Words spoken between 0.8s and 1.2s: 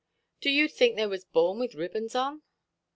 they